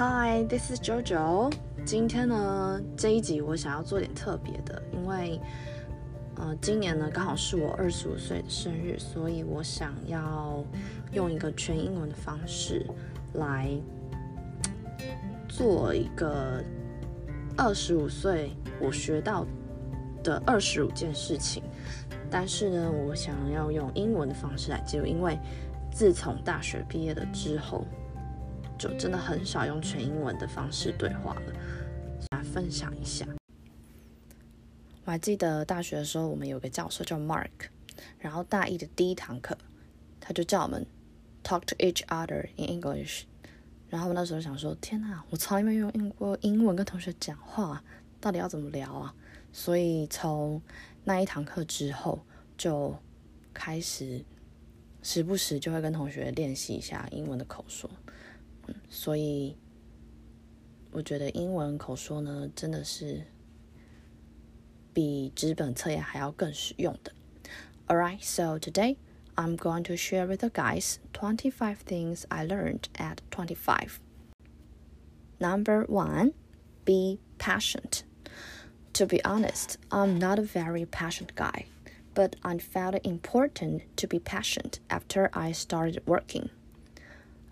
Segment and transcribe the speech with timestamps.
[0.00, 1.52] Hi, this is JoJo。
[1.84, 5.38] 今天呢，这一集我想要做点特别的，因为
[6.36, 10.64] 呃，今年呢刚好是我二十五岁的生日，所以我想要
[11.12, 12.86] 用一个全英文的方式
[13.34, 13.68] 来
[15.50, 16.64] 做一个
[17.58, 19.46] 二十五岁我学到
[20.24, 21.62] 的二十五件事情。
[22.30, 25.38] 但是呢，我想要用英文的方式来记录，因为
[25.92, 27.84] 自从大学毕业了之后。
[28.80, 31.52] 就真的很少用全英文的方式对话了，
[32.30, 33.26] 来分享一下。
[35.04, 37.50] 我还记得大学的时候，我们有个教授叫 Mark，
[38.18, 39.58] 然后大一的第一堂课，
[40.18, 40.86] 他就叫我们
[41.44, 43.24] talk to each other in English。
[43.90, 47.84] 然后我那时候想说，天哪，我从来没有用过英文跟同学讲话，
[48.18, 49.14] 到底要怎么聊啊？
[49.52, 50.62] 所以从
[51.04, 52.18] 那一堂课之后，
[52.56, 52.96] 就
[53.52, 54.24] 开始
[55.02, 57.90] 时不时就会跟同学练习一下英文的口说。
[58.89, 59.57] 所以，
[60.91, 63.25] 我觉得英文口说呢，真的是
[64.93, 67.11] 比纸本测验还要更实用的。
[67.87, 68.97] Alright, so today
[69.35, 73.99] I'm going to share with you guys 25 things I learned at 25.
[75.37, 76.31] Number one,
[76.85, 78.03] be patient.
[78.93, 81.65] To be honest, I'm not a very passionate guy,
[82.13, 86.49] but I found it important to be patient after I started working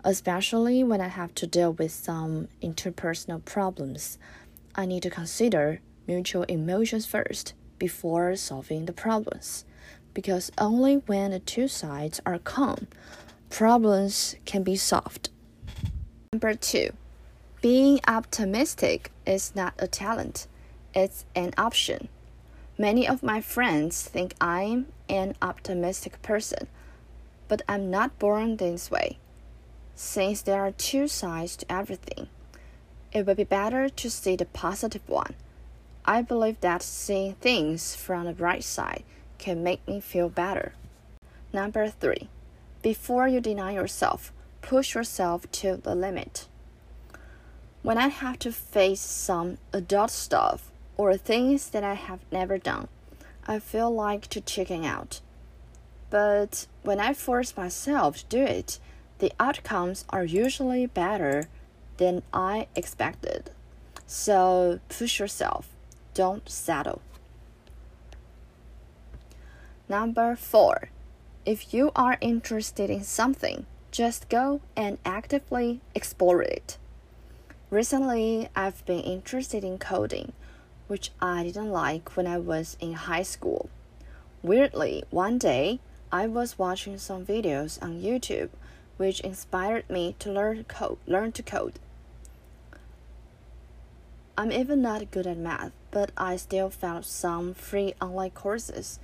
[0.03, 4.17] especially when I have to deal with some interpersonal problems.
[4.75, 9.65] I need to consider mutual emotions first before solving the problems,
[10.13, 12.87] because only when the two sides are calm,
[13.49, 15.29] problems can be solved.
[16.33, 16.91] Number two,
[17.61, 20.47] being optimistic is not a talent,
[20.93, 22.07] it's an option.
[22.77, 26.67] Many of my friends think I'm an optimistic person,
[27.47, 29.19] but I'm not born this way.
[30.01, 32.29] Since there are two sides to everything,
[33.11, 35.35] it would be better to see the positive one.
[36.05, 39.03] I believe that seeing things from the bright side
[39.39, 40.71] can make me feel better.
[41.51, 42.29] Number three,
[42.81, 44.31] before you deny yourself,
[44.61, 46.47] push yourself to the limit.
[47.83, 52.87] When I have to face some adult stuff or things that I have never done,
[53.45, 55.19] I feel like to chicken out.
[56.09, 58.79] But when I force myself to do it,
[59.19, 61.47] the outcomes are usually better
[61.97, 63.51] than I expected.
[64.07, 65.69] So push yourself,
[66.13, 67.01] don't settle.
[69.87, 70.89] Number four,
[71.45, 76.77] if you are interested in something, just go and actively explore it.
[77.69, 80.33] Recently, I've been interested in coding,
[80.87, 83.69] which I didn't like when I was in high school.
[84.41, 85.79] Weirdly, one day
[86.11, 88.49] I was watching some videos on YouTube
[88.99, 91.79] which inspired me to learn code, learn to code.
[94.37, 98.99] I'm even not good at math, but I still found some free online courses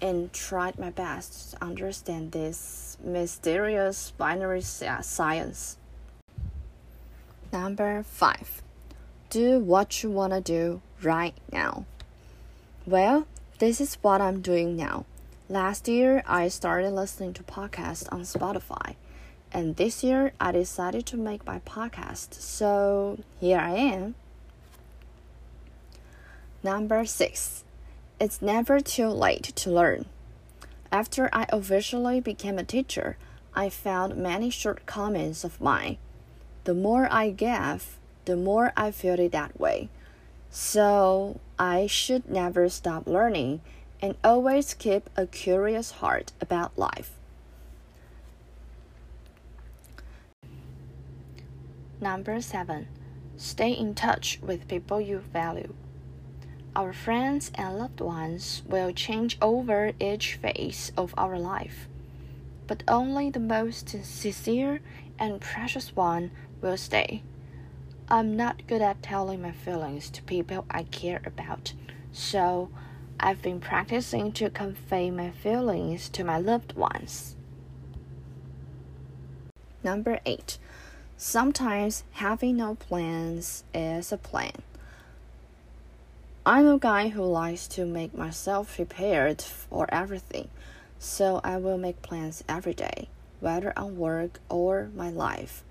[0.00, 5.76] and tried my best to understand this mysterious binary science.
[7.52, 8.62] Number 5.
[9.30, 11.86] Do what you want to do right now.
[12.86, 13.26] Well,
[13.58, 15.06] this is what I'm doing now.
[15.48, 18.94] Last year, I started listening to podcasts on Spotify
[19.52, 24.14] and this year, I decided to make my podcast, so here I am.
[26.62, 27.64] Number six,
[28.20, 30.06] it's never too late to learn.
[30.92, 33.16] After I officially became a teacher,
[33.54, 35.98] I found many shortcomings of mine.
[36.64, 39.88] The more I gave, the more I felt it that way.
[40.50, 43.60] So I should never stop learning
[44.02, 47.12] and always keep a curious heart about life.
[52.02, 52.88] Number seven,
[53.36, 55.74] stay in touch with people you value.
[56.74, 61.88] Our friends and loved ones will change over each phase of our life,
[62.66, 64.80] but only the most sincere
[65.18, 66.30] and precious one
[66.62, 67.22] will stay.
[68.08, 71.74] I'm not good at telling my feelings to people I care about,
[72.12, 72.70] so
[73.18, 77.36] I've been practicing to convey my feelings to my loved ones.
[79.84, 80.58] Number 8
[81.22, 84.62] Sometimes having no plans is a plan.
[86.46, 90.48] I'm a guy who likes to make myself prepared for everything,
[90.98, 95.62] so I will make plans every day, whether on work or my life.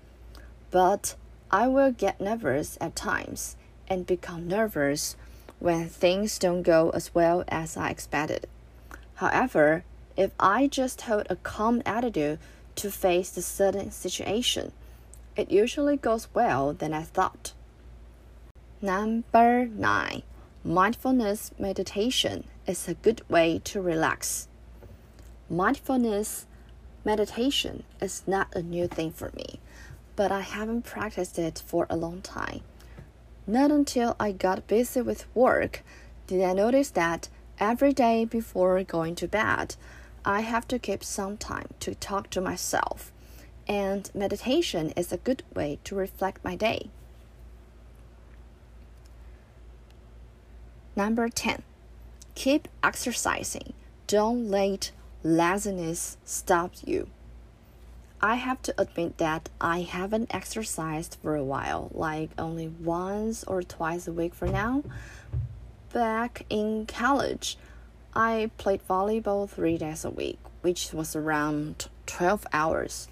[0.70, 1.16] But
[1.50, 3.56] I will get nervous at times
[3.88, 5.16] and become nervous
[5.58, 8.46] when things don't go as well as I expected.
[9.16, 9.82] However,
[10.16, 12.38] if I just hold a calm attitude
[12.76, 14.70] to face the sudden situation,
[15.40, 17.54] it usually goes well than I thought.
[18.82, 20.22] Number nine,
[20.62, 24.48] mindfulness meditation is a good way to relax.
[25.48, 26.46] Mindfulness
[27.04, 29.60] meditation is not a new thing for me,
[30.14, 32.60] but I haven't practiced it for a long time.
[33.46, 35.82] Not until I got busy with work
[36.26, 37.28] did I notice that
[37.58, 39.74] every day before going to bed,
[40.24, 43.10] I have to keep some time to talk to myself,
[43.70, 46.90] and meditation is a good way to reflect my day.
[50.96, 51.62] Number 10.
[52.34, 53.72] Keep exercising.
[54.08, 54.90] Don't let
[55.22, 57.06] laziness stop you.
[58.20, 63.62] I have to admit that I haven't exercised for a while, like only once or
[63.62, 64.82] twice a week for now.
[65.92, 67.56] Back in college,
[68.16, 73.06] I played volleyball three days a week, which was around 12 hours.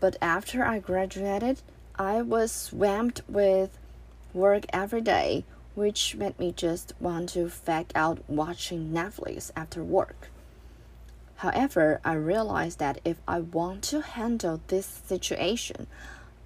[0.00, 1.60] But after I graduated,
[1.96, 3.76] I was swamped with
[4.32, 10.30] work every day, which made me just want to fake out watching Netflix after work.
[11.36, 15.86] However, I realized that if I want to handle this situation,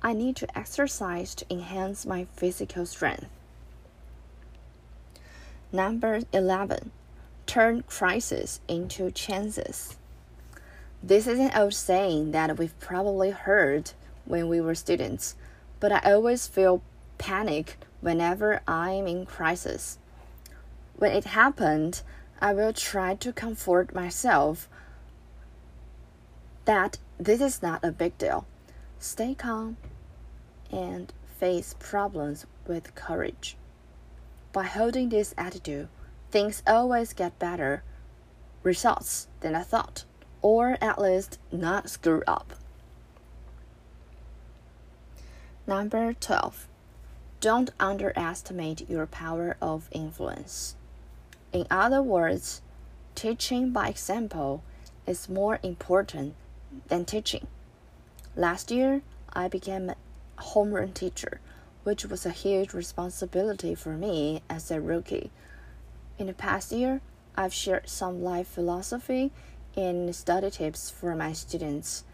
[0.02, 3.26] I need to exercise to enhance my physical strength.
[5.70, 6.90] Number 11.
[7.46, 9.96] Turn crises into chances.
[11.04, 13.90] This is an old saying that we've probably heard
[14.24, 15.34] when we were students,
[15.80, 16.80] but I always feel
[17.18, 19.98] panic whenever I'm in crisis.
[20.94, 22.02] When it happened,
[22.40, 24.68] I will try to comfort myself
[26.66, 28.46] that this is not a big deal.
[29.00, 29.78] Stay calm
[30.70, 33.56] and face problems with courage.
[34.52, 35.88] By holding this attitude,
[36.30, 37.82] things always get better
[38.62, 40.04] results than I thought,
[40.42, 42.54] or at least not screw up.
[45.66, 46.66] Number 12.
[47.40, 50.74] Don't underestimate your power of influence.
[51.52, 52.60] In other words,
[53.14, 54.62] teaching by example
[55.06, 56.34] is more important
[56.88, 57.46] than teaching.
[58.36, 59.02] Last year,
[59.32, 59.96] I became a
[60.38, 61.40] homeroom teacher,
[61.84, 65.30] which was a huge responsibility for me as a rookie.
[66.18, 67.00] In the past year,
[67.36, 69.30] I've shared some life philosophy
[69.76, 72.04] and study tips for my students,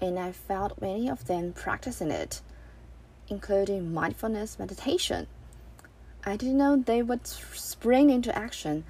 [0.00, 2.40] and I found many of them practicing it,
[3.28, 5.26] including mindfulness meditation.
[6.24, 8.84] I didn't know they would spring into action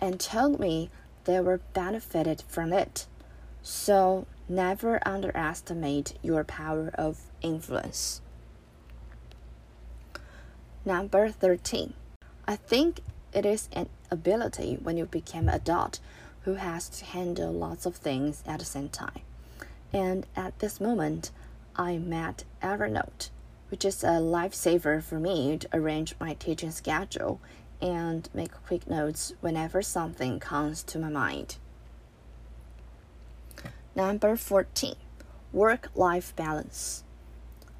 [0.00, 0.90] and told me
[1.24, 3.06] they were benefited from it.
[3.62, 8.20] So Never underestimate your power of influence.
[10.84, 11.94] Number 13.
[12.46, 13.00] I think
[13.32, 15.98] it is an ability when you become adult
[16.44, 19.20] who has to handle lots of things at the same time.
[19.92, 21.30] And at this moment,
[21.76, 23.30] I met Evernote,
[23.70, 27.40] which is a lifesaver for me to arrange my teaching schedule
[27.80, 31.56] and make quick notes whenever something comes to my mind.
[33.96, 34.96] Number 14.
[35.52, 37.04] Work life balance.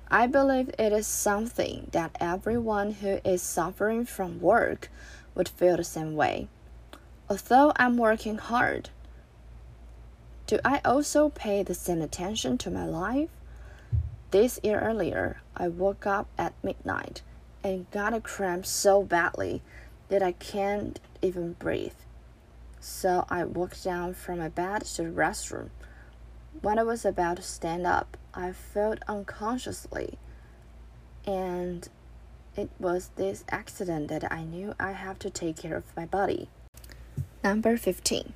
[0.08, 4.90] I believe it is something that everyone who is suffering from work
[5.34, 6.48] would feel the same way.
[7.28, 8.90] Although I'm working hard,
[10.46, 13.30] do I also pay the same attention to my life?
[14.30, 17.22] This year earlier, I woke up at midnight
[17.62, 19.62] and got a cramp so badly
[20.08, 21.94] that I can't even breathe.
[22.80, 25.70] So I walked down from my bed to the restroom
[26.64, 30.18] when I was about to stand up, I felt unconsciously,
[31.26, 31.88] and
[32.56, 36.48] it was this accident that I knew I have to take care of my body.
[37.44, 38.32] Number 15.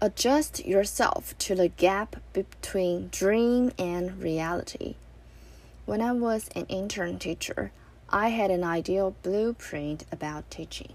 [0.00, 4.94] Adjust yourself to the gap between dream and reality.
[5.84, 7.70] When I was an intern teacher,
[8.08, 10.94] I had an ideal blueprint about teaching.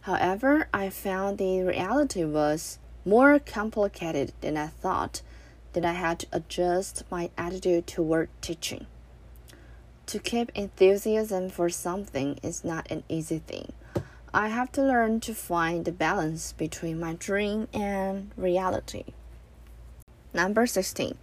[0.00, 5.20] However, I found the reality was more complicated than I thought
[5.74, 8.86] that I had to adjust my attitude toward teaching.
[10.06, 13.74] To keep enthusiasm for something is not an easy thing.
[14.34, 19.04] I have to learn to find the balance between my dream and reality.
[20.32, 21.16] Number 16.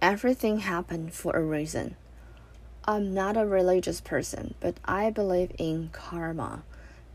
[0.00, 1.96] Everything happened for a reason.
[2.84, 6.62] I'm not a religious person, but I believe in karma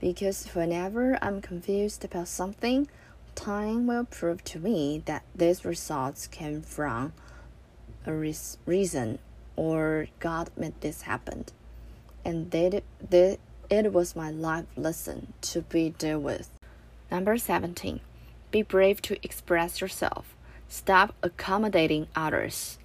[0.01, 2.89] because whenever I'm confused about something,
[3.35, 7.13] Time will prove to me that these results came from
[8.05, 8.11] a
[8.65, 9.19] reason
[9.55, 11.45] or God made this happen.
[12.25, 13.39] And that, that
[13.69, 16.49] it was my life lesson to be dealt with.
[17.11, 17.99] Number 17.
[18.51, 20.35] Be brave to express yourself.
[20.67, 22.77] Stop accommodating others.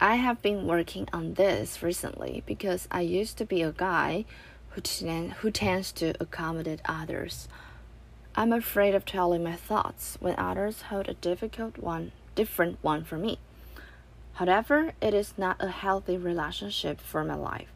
[0.00, 4.24] I have been working on this recently because I used to be a guy
[4.70, 4.80] who,
[5.40, 7.48] who tends to accommodate others.
[8.34, 13.16] I'm afraid of telling my thoughts when others hold a difficult one, different one for
[13.16, 13.38] me.
[14.34, 17.68] However, it is not a healthy relationship for my life.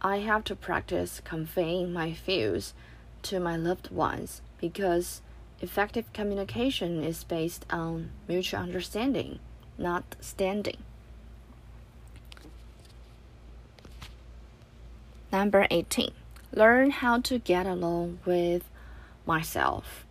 [0.00, 2.74] I have to practice conveying my views
[3.22, 5.22] to my loved ones because
[5.60, 9.38] effective communication is based on mutual understanding,
[9.78, 10.78] not standing.
[15.32, 16.10] Number 18.
[16.52, 18.64] Learn how to get along with
[19.26, 20.06] myself.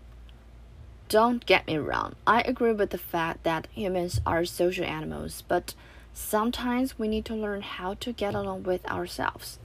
[1.07, 5.75] Don't get me wrong, I agree with the fact that humans are social animals, but
[6.13, 9.59] sometimes we need to learn how to get along with ourselves.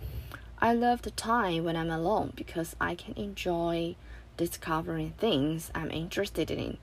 [0.61, 3.97] I love the time when I'm alone because I can enjoy
[4.37, 6.79] discovering things I'm interested in.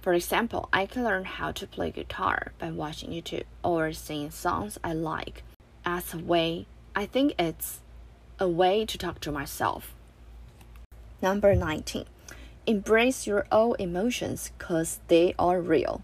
[0.00, 4.78] For example, I can learn how to play guitar by watching YouTube or sing songs
[4.82, 5.44] I like
[5.84, 7.80] as a way, I think it's
[8.38, 9.94] a way to talk to myself.
[11.20, 12.06] Number 19.
[12.66, 16.02] Embrace your own emotions because they are real.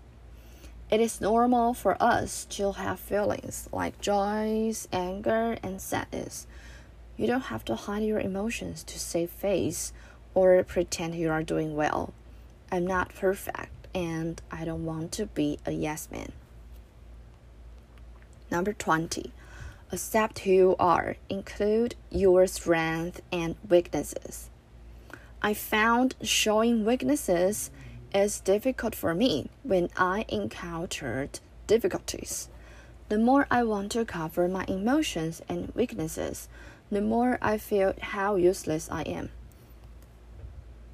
[0.91, 6.47] It is normal for us to have feelings like joy, anger, and sadness.
[7.19, 9.93] You don't have to hide your emotions to save face
[10.35, 12.15] or pretend you are doing well.
[12.71, 16.31] I'm not perfect and I don't want to be a yes man.
[18.53, 19.33] Number 20.
[19.91, 24.49] Accept who you are, include your strengths and weaknesses.
[25.43, 27.73] I found showing weaknesses
[28.15, 32.49] is difficult for me when I encountered difficulties.
[33.09, 36.49] The more I want to cover my emotions and weaknesses,
[36.91, 39.31] the more I feel how useless I am.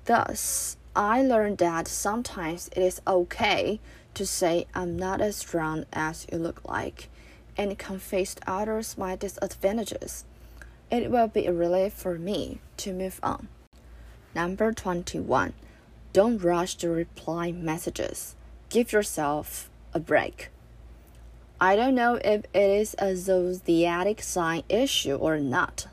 [0.05, 3.81] Thus, I learned that sometimes it is okay
[4.15, 7.09] to say I'm not as strong as you look like
[7.57, 10.25] and confess others my disadvantages.
[10.91, 13.49] It will be a relief for me to move on.
[14.35, 15.53] Number 21.
[16.13, 18.37] Don't rush to reply messages.
[18.69, 20.51] Give yourself a break.
[21.61, 25.87] I don't know if it is a zodiac sign issue or not.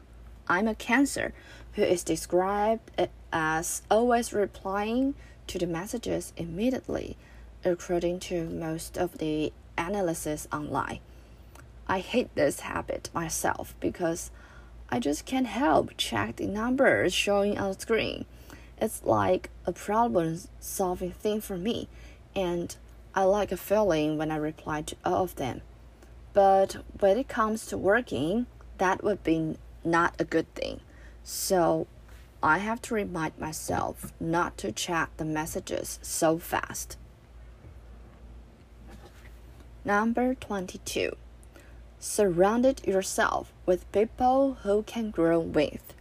[0.48, 1.34] I'm a Cancer
[1.74, 2.92] who is described
[3.32, 5.14] as always replying
[5.48, 7.16] to the messages immediately,
[7.64, 11.00] according to most of the analysis online.
[11.88, 14.32] I hate this habit myself because
[14.90, 18.26] I just can't help check the numbers showing on the screen.
[18.80, 21.88] It's like a problem solving thing for me,
[22.36, 22.76] and
[23.14, 25.62] I like a feeling when I reply to all of them.
[26.34, 28.46] But when it comes to working,
[28.78, 30.80] that would be not a good thing.
[31.24, 31.88] So
[32.42, 36.98] I have to remind myself not to check the messages so fast.
[39.84, 41.16] Number 22.
[42.00, 45.94] Surrounded yourself with people who can grow with.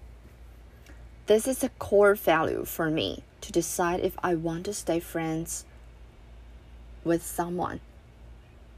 [1.26, 5.64] This is a core value for me to decide if I want to stay friends
[7.04, 7.80] with someone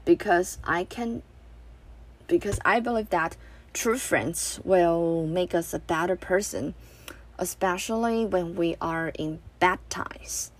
[0.05, 1.21] because I can
[2.27, 3.35] because I believe that
[3.73, 6.73] true friends will make us a better person,
[7.37, 10.51] especially when we are in bad times.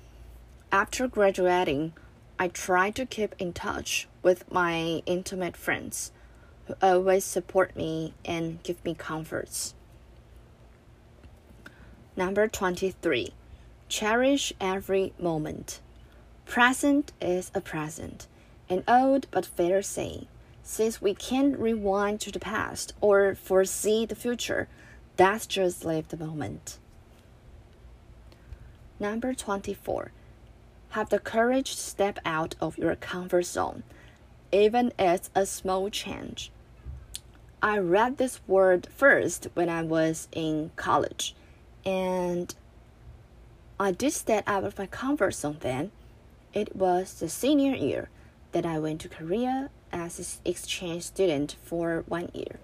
[0.72, 1.94] After graduating,
[2.40, 6.12] I try to keep in touch with my intimate friends
[6.66, 9.76] who always support me and give me comforts.
[12.16, 13.34] Number 23.
[13.88, 15.82] Cherish every moment.
[16.54, 18.28] Present is a present,
[18.70, 20.28] an old but fair saying.
[20.62, 24.68] Since we can't rewind to the past or foresee the future,
[25.18, 26.78] let's just live the moment.
[29.00, 30.12] Number 24.
[30.90, 33.82] Have the courage to step out of your comfort zone,
[34.52, 36.52] even if a small change.
[37.64, 41.34] I read this word first when I was in college,
[41.84, 42.54] and
[43.80, 45.90] I did step out of my comfort zone then.
[46.54, 48.10] It was the senior year
[48.52, 52.60] that I went to Korea as an exchange student for one year.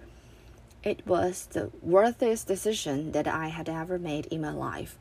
[0.84, 4.96] It was the worthiest decision that I had ever made in my life.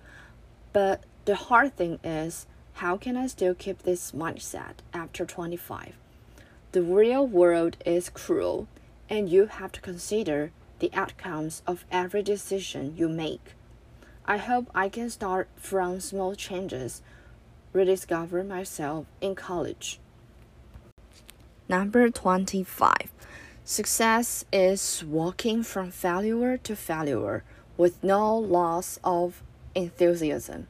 [0.74, 5.94] But the hard thing is, how can I still keep this mindset after 25?
[6.72, 8.68] The real world is cruel,
[9.10, 13.54] and you have to consider the outcomes of every decision you make.
[14.26, 17.02] I hope I can start from small changes,
[17.74, 20.00] rediscover myself in college.
[21.68, 23.12] Number 25.
[23.64, 27.44] Success is walking from failure to failure
[27.78, 29.42] with no loss of
[29.76, 30.68] enthusiasm.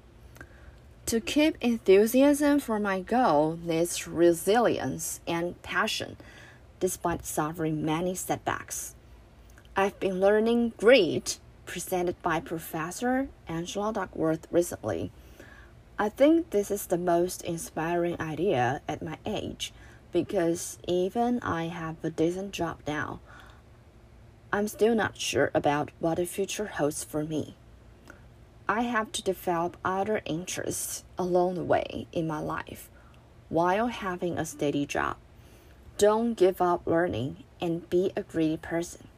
[1.05, 6.17] To keep enthusiasm for my goal needs resilience and passion.
[6.79, 8.95] despite suffering many setbacks.
[9.75, 15.11] I've been learning grit presented by Professor Angela Duckworth recently.
[16.01, 19.73] I think this is the most inspiring idea at my age
[20.13, 23.19] because even I have a decent job now,
[24.53, 27.57] I'm still not sure about what the future holds for me.
[28.65, 32.89] I have to develop other interests along the way in my life
[33.49, 35.17] while having a steady job.
[35.97, 39.08] Don't give up learning and be a greedy person.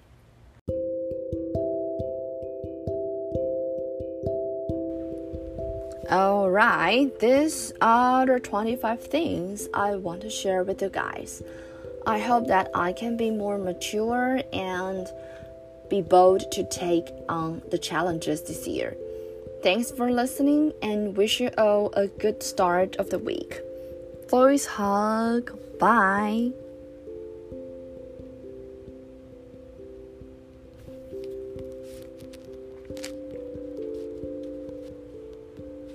[6.12, 11.41] Alright, these are the 25 things I want to share with you guys.
[12.06, 15.08] I hope that I can be more mature and
[15.89, 18.98] be bold to take on the challenges this year.
[19.63, 23.62] Thanks for listening and wish you all a good start of the week.
[24.30, 25.58] Voice hug.
[25.80, 26.51] Bye.